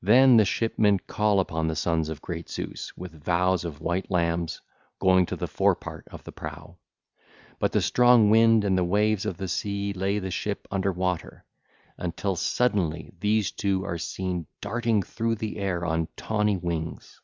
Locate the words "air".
15.58-15.84